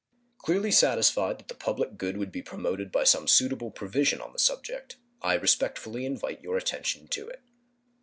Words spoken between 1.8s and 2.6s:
good would be